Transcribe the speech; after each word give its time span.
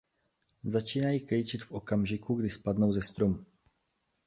Začínají 0.63 1.19
klíčit 1.25 1.63
v 1.63 1.71
okamžiku, 1.71 2.35
kdy 2.35 2.49
spadnou 2.49 2.93
ze 2.93 3.01
stromu. 3.01 3.45